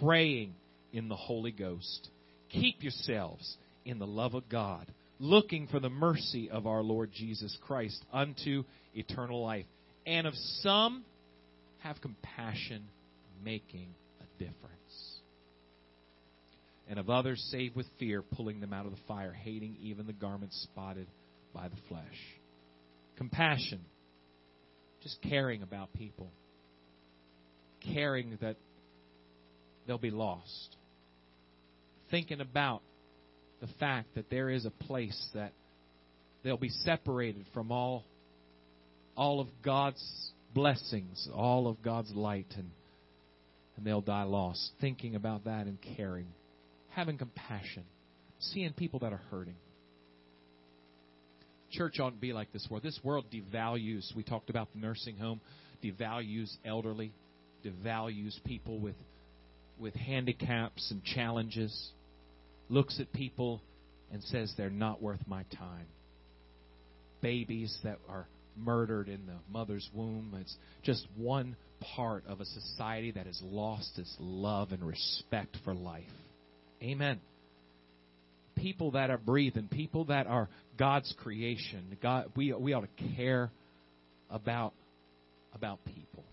[0.00, 0.54] praying
[0.92, 2.08] in the Holy Ghost.
[2.50, 4.86] Keep yourselves in the love of God,
[5.18, 9.66] looking for the mercy of our Lord Jesus Christ unto eternal life.
[10.06, 11.04] And of some,
[11.78, 12.84] have compassion,
[13.44, 13.88] making
[14.20, 14.81] a difference
[16.88, 20.12] and of others save with fear, pulling them out of the fire, hating even the
[20.12, 21.06] garments spotted
[21.54, 22.02] by the flesh.
[23.16, 23.80] Compassion,
[25.02, 26.30] just caring about people,
[27.92, 28.56] caring that
[29.86, 30.76] they'll be lost,
[32.10, 32.82] thinking about
[33.60, 35.52] the fact that there is a place that
[36.42, 38.04] they'll be separated from all
[39.14, 40.02] all of God's
[40.54, 42.70] blessings, all of God's light and
[43.76, 44.72] and they'll die lost.
[44.80, 46.26] Thinking about that and caring
[46.94, 47.84] having compassion,
[48.38, 49.56] seeing people that are hurting.
[51.70, 52.82] Church ought to be like this world.
[52.82, 55.40] This world devalues, we talked about the nursing home,
[55.82, 57.12] devalues elderly,
[57.64, 58.96] devalues people with,
[59.78, 61.90] with handicaps and challenges,
[62.68, 63.62] looks at people
[64.12, 65.86] and says they're not worth my time.
[67.22, 68.26] Babies that are
[68.56, 70.36] murdered in the mother's womb.
[70.38, 75.74] It's just one part of a society that has lost its love and respect for
[75.74, 76.04] life.
[76.82, 77.20] Amen.
[78.56, 81.96] People that are breathing, people that are God's creation.
[82.02, 83.50] God, we we ought to care
[84.30, 84.74] about
[85.54, 86.24] about people.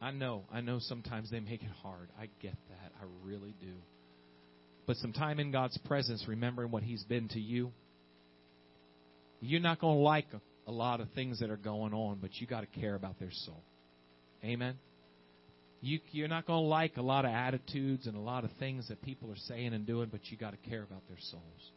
[0.00, 2.08] I know, I know sometimes they make it hard.
[2.20, 2.92] I get that.
[3.00, 3.72] I really do.
[4.86, 7.72] But some time in God's presence, remembering what He's been to you,
[9.40, 10.26] you're not going to like
[10.66, 13.30] a, lot of things that are going on, but you got to care about their
[13.30, 13.62] soul.
[14.42, 14.74] Amen.
[15.84, 18.88] You, you're not going to like a lot of attitudes and a lot of things
[18.88, 21.70] that people are saying and doing, but you got to care about their souls.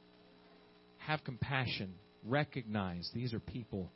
[1.00, 1.94] Have compassion.
[2.26, 3.92] Recognize these are people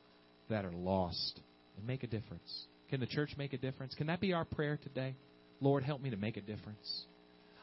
[0.49, 1.39] that are lost
[1.77, 2.65] and make a difference.
[2.89, 3.95] Can the church make a difference?
[3.95, 5.15] Can that be our prayer today?
[5.61, 7.05] Lord, help me to make a difference.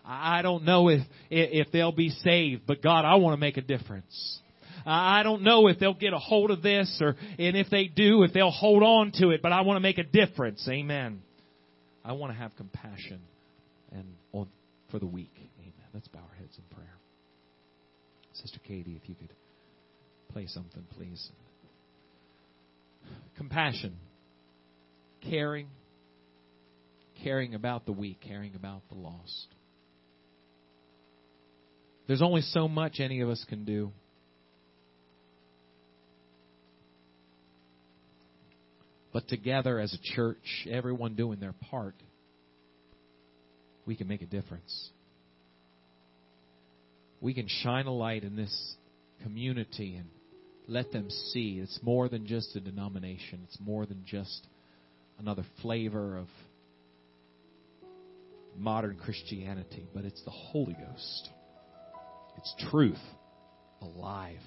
[0.03, 3.63] I don't know if if they'll be saved, but God, I want to make a
[3.63, 4.41] difference.
[4.87, 8.23] I don't know if they'll get a hold of this or, and if they do,
[8.23, 10.67] if they'll hold on to it, but I want to make a difference.
[10.67, 11.21] Amen.
[12.05, 13.21] I want to have compassion
[13.93, 14.49] and on,
[14.91, 15.33] for the weak.
[15.61, 15.73] Amen.
[15.93, 16.95] Let's bow our heads in prayer.
[18.35, 19.33] Sister Katie, if you could
[20.33, 21.31] play something, please.
[23.37, 23.97] Compassion.
[25.23, 25.69] Caring.
[27.23, 29.49] Caring about the weak, caring about the lost.
[32.07, 33.93] There's only so much any of us can do.
[39.19, 41.97] But together as a church, everyone doing their part,
[43.85, 44.91] we can make a difference.
[47.21, 48.77] We can shine a light in this
[49.25, 50.09] community and
[50.69, 54.47] let them see it's more than just a denomination, it's more than just
[55.19, 56.29] another flavor of
[58.57, 61.29] modern Christianity, but it's the Holy Ghost.
[62.37, 63.03] It's truth
[63.83, 64.39] alive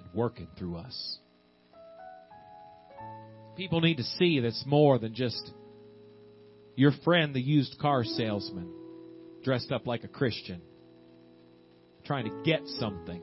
[0.00, 1.18] and working through us.
[3.58, 5.50] People need to see that's more than just
[6.76, 8.72] your friend, the used car salesman,
[9.42, 10.62] dressed up like a Christian,
[12.04, 13.20] trying to get something.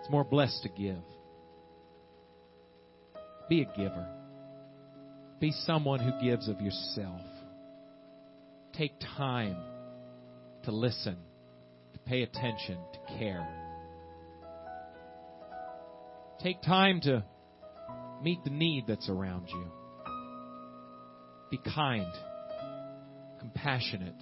[0.00, 1.02] It's more blessed to give.
[3.50, 4.08] Be a giver.
[5.38, 7.20] Be someone who gives of yourself.
[8.72, 9.58] Take time
[10.64, 11.18] to listen,
[11.92, 13.46] to pay attention, to care.
[16.40, 17.22] Take time to
[18.22, 19.66] meet the need that's around you.
[21.50, 22.12] Be kind,
[23.40, 24.14] compassionate.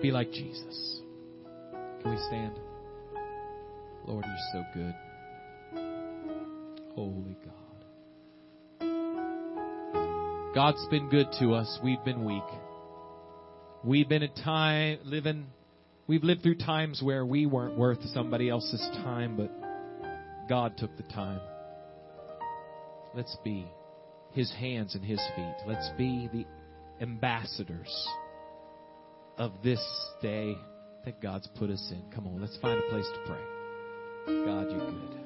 [0.00, 1.00] Be like Jesus.
[2.02, 2.58] Can we stand?
[4.06, 4.94] Lord, you're so good.
[6.94, 7.52] Holy God.
[10.54, 11.78] God's been good to us.
[11.82, 12.42] We've been weak.
[13.82, 15.46] We've been at time living
[16.06, 19.50] we've lived through times where we weren't worth somebody else's time, but
[20.48, 21.40] God took the time.
[23.14, 23.66] Let's be
[24.32, 25.54] his hands and his feet.
[25.66, 26.44] Let's be the
[27.00, 28.08] ambassadors
[29.38, 29.80] of this
[30.20, 30.56] day
[31.04, 32.02] that God's put us in.
[32.14, 33.40] Come on, let's find a place to pray.
[34.44, 35.20] God, you're good.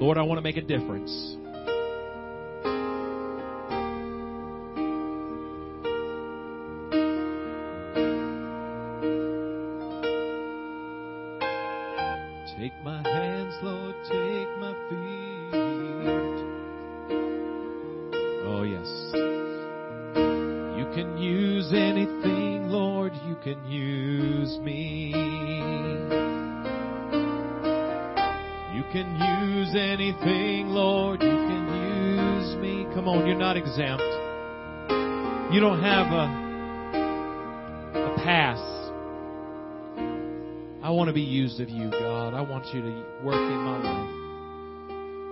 [0.00, 1.36] Lord, I want to make a difference.
[18.66, 18.86] Yes.
[20.76, 25.12] You can use anything, Lord, you can use me.
[28.74, 29.08] You can
[29.50, 32.86] use anything, Lord, you can use me.
[32.94, 34.02] Come on, you're not exempt.
[35.52, 36.26] You don't have a,
[37.98, 38.58] a pass.
[40.82, 42.34] I want to be used of you, God.
[42.34, 44.25] I want you to work in my life.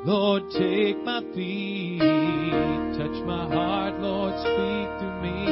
[0.04, 5.46] Lord, take my feet, touch my heart, Lord, speak to me.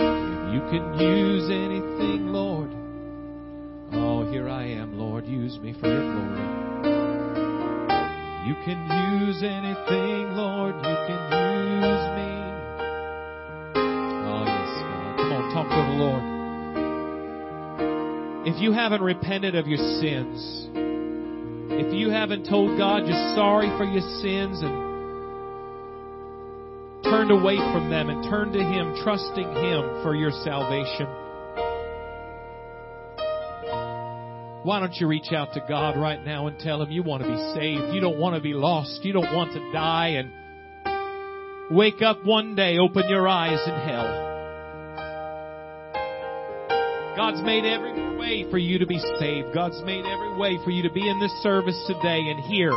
[0.00, 2.70] If you can use anything, Lord,
[3.92, 6.40] oh, here I am, Lord, use me for your glory.
[8.48, 8.80] You can
[9.20, 12.32] use anything, Lord, you can use me.
[14.24, 15.16] Oh, yes, God.
[15.18, 16.24] Come on, talk to the Lord.
[18.46, 20.69] If you haven't repented of your sins,
[21.90, 24.70] if you haven't told God you're sorry for your sins and
[27.02, 31.06] turned away from them and turned to Him, trusting Him for your salvation,
[34.62, 37.28] why don't you reach out to God right now and tell Him you want to
[37.28, 37.92] be saved?
[37.92, 39.00] You don't want to be lost.
[39.02, 44.29] You don't want to die and wake up one day, open your eyes in hell.
[47.16, 49.52] God's made every way for you to be saved.
[49.52, 52.70] God's made every way for you to be in this service today and hear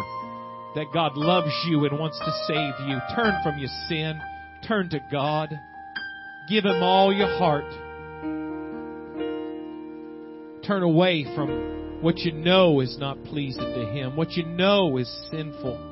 [0.75, 2.97] that God loves you and wants to save you.
[3.15, 4.19] Turn from your sin.
[4.67, 5.49] Turn to God.
[6.49, 7.69] Give Him all your heart.
[10.65, 15.27] Turn away from what you know is not pleasing to Him, what you know is
[15.29, 15.91] sinful.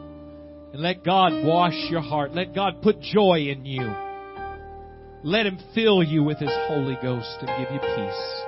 [0.73, 2.33] And let God wash your heart.
[2.33, 4.10] Let God put joy in you.
[5.23, 8.43] Let Him fill you with His Holy Ghost and give you peace.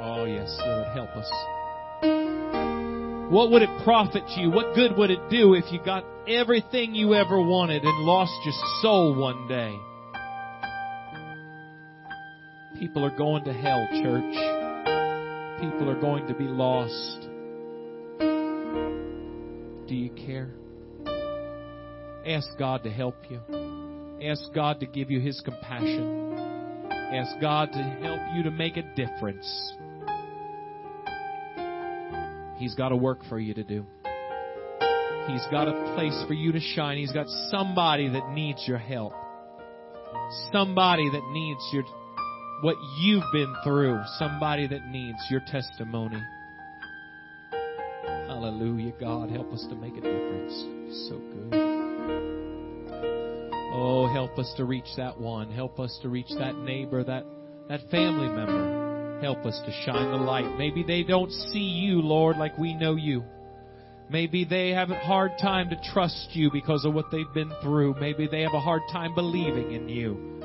[0.00, 1.30] Oh, yes, Lord, help us.
[3.32, 4.50] What would it profit you?
[4.50, 8.54] What good would it do if you got everything you ever wanted and lost your
[8.82, 9.78] soul one day?
[12.78, 14.34] People are going to hell, church.
[15.60, 17.28] People are going to be lost.
[19.92, 20.48] do you care?
[22.26, 23.91] Ask God to help you.
[24.24, 26.34] Ask God to give you His compassion.
[26.90, 29.74] Ask God to help you to make a difference.
[32.56, 33.84] He's got a work for you to do.
[35.26, 36.98] He's got a place for you to shine.
[36.98, 39.12] He's got somebody that needs your help.
[40.52, 41.84] Somebody that needs your
[42.62, 44.00] what you've been through.
[44.18, 46.22] Somebody that needs your testimony.
[48.28, 48.92] Hallelujah.
[48.98, 50.52] God, help us to make a difference.
[51.08, 52.41] So good.
[53.74, 55.50] Oh, help us to reach that one.
[55.50, 57.24] Help us to reach that neighbor, that,
[57.68, 59.18] that family member.
[59.22, 60.58] Help us to shine the light.
[60.58, 63.24] Maybe they don't see you, Lord, like we know you.
[64.10, 67.94] Maybe they have a hard time to trust you because of what they've been through.
[67.98, 70.40] Maybe they have a hard time believing in you.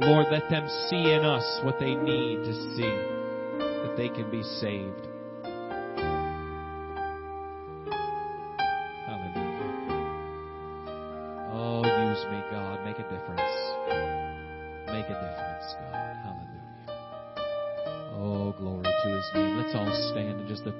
[0.00, 4.42] Lord, let them see in us what they need to see, that they can be
[4.42, 5.11] saved.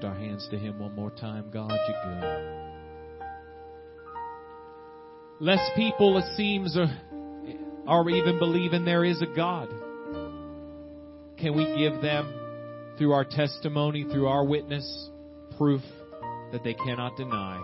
[0.03, 1.51] Lift our hands to Him one more time.
[1.53, 2.49] God, you're good.
[5.41, 6.87] Less people, it seems, are,
[7.87, 9.69] are even believing there is a God.
[11.39, 12.33] Can we give them,
[12.99, 15.11] through our testimony, through our witness,
[15.57, 15.83] proof
[16.53, 17.61] that they cannot deny?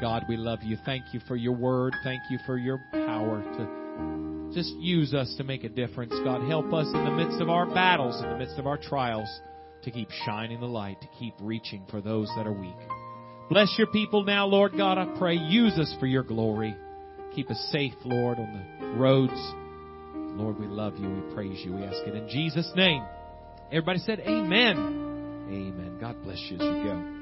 [0.00, 0.76] God, we love you.
[0.84, 1.94] Thank you for your word.
[2.02, 6.12] Thank you for your power to just use us to make a difference.
[6.24, 9.28] God, help us in the midst of our battles, in the midst of our trials,
[9.84, 12.76] to keep shining the light, to keep reaching for those that are weak.
[13.50, 15.34] Bless your people now, Lord God, I pray.
[15.36, 16.74] Use us for your glory.
[17.34, 19.32] Keep us safe, Lord, on the roads.
[20.40, 21.08] Lord, we love you.
[21.08, 21.74] We praise you.
[21.74, 23.04] We ask it in Jesus' name.
[23.70, 24.76] Everybody said, Amen.
[25.48, 25.98] Amen.
[26.00, 27.13] God bless you as you go.